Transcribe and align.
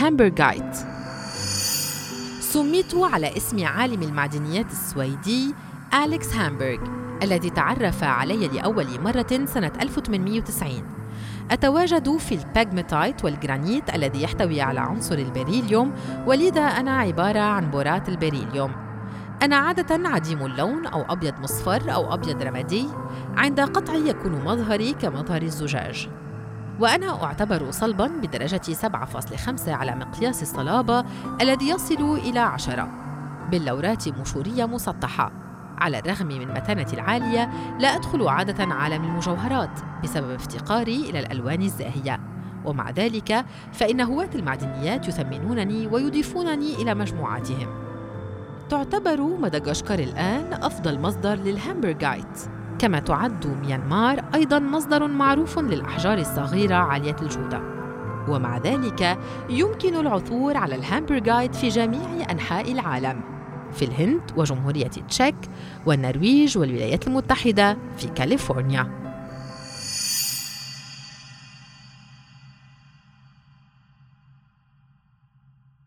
الهامبرغايت 0.00 0.76
سميت 2.40 2.94
على 2.94 3.36
اسم 3.36 3.66
عالم 3.66 4.02
المعدنيات 4.02 4.66
السويدي 4.72 5.54
أليكس 6.04 6.34
هامبرغ 6.34 6.78
الذي 7.22 7.50
تعرف 7.50 8.04
علي 8.04 8.48
لأول 8.48 9.00
مرة 9.00 9.44
سنة 9.44 9.72
1890 9.80 10.82
أتواجد 11.50 12.16
في 12.16 12.34
الباجمتايت 12.34 13.24
والجرانيت 13.24 13.94
الذي 13.94 14.22
يحتوي 14.22 14.60
على 14.60 14.80
عنصر 14.80 15.14
البريليوم 15.14 15.92
ولذا 16.26 16.62
أنا 16.62 16.98
عبارة 16.98 17.40
عن 17.40 17.70
بورات 17.70 18.08
البريليوم. 18.08 18.72
أنا 19.42 19.56
عادة 19.56 20.08
عديم 20.08 20.46
اللون 20.46 20.86
أو 20.86 21.02
أبيض 21.12 21.40
مصفر 21.40 21.94
أو 21.94 22.14
أبيض 22.14 22.42
رمادي. 22.42 22.86
عند 23.36 23.60
قطعي 23.60 24.08
يكون 24.08 24.32
مظهري 24.44 24.92
كمظهر 24.92 25.42
الزجاج. 25.42 26.08
وأنا 26.80 27.24
أعتبر 27.24 27.70
صلبا 27.70 28.06
بدرجة 28.06 28.60
7.5 28.72 29.68
على 29.68 29.94
مقياس 29.94 30.42
الصلابة 30.42 31.04
الذي 31.40 31.68
يصل 31.68 32.18
إلى 32.18 32.38
10 32.38 32.88
باللورات 33.50 34.08
منشورية 34.08 34.64
مسطحة. 34.64 35.32
على 35.78 35.98
الرغم 35.98 36.26
من 36.26 36.48
متانتي 36.48 36.94
العالية 36.94 37.50
لا 37.78 37.88
أدخل 37.88 38.28
عادة 38.28 38.74
عالم 38.74 39.04
المجوهرات 39.04 39.80
بسبب 40.02 40.30
افتقاري 40.30 41.10
إلى 41.10 41.20
الألوان 41.20 41.62
الزاهية. 41.62 42.20
ومع 42.64 42.90
ذلك 42.90 43.44
فإن 43.72 44.00
هواة 44.00 44.30
المعدنيات 44.34 45.08
يثمنونني 45.08 45.86
ويضيفونني 45.86 46.74
إلى 46.74 46.94
مجموعاتهم. 46.94 47.68
تعتبر 48.70 49.20
مدغشقر 49.20 49.98
الآن 49.98 50.52
أفضل 50.52 51.00
مصدر 51.00 51.34
للهامبرغايت. 51.34 52.59
كما 52.80 52.98
تعد 52.98 53.46
ميانمار 53.46 54.24
أيضا 54.34 54.58
مصدر 54.58 55.06
معروف 55.08 55.58
للأحجار 55.58 56.18
الصغيرة 56.18 56.74
عالية 56.74 57.16
الجودة. 57.22 57.62
ومع 58.28 58.58
ذلك 58.58 59.18
يمكن 59.50 59.94
العثور 59.94 60.56
على 60.56 60.74
الهامبرغايت 60.74 61.54
في 61.54 61.68
جميع 61.68 62.30
أنحاء 62.30 62.72
العالم 62.72 63.20
في 63.72 63.84
الهند 63.84 64.20
وجمهورية 64.36 64.86
تشيك 64.86 65.36
والنرويج 65.86 66.58
والولايات 66.58 67.06
المتحدة 67.06 67.78
في 67.96 68.06
كاليفورنيا. 68.08 69.09